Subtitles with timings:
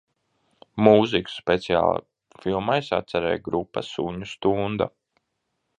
[0.87, 2.01] "Mūziku speciāli
[2.45, 4.91] filmai sacerēja grupa "Suņa Stunda"."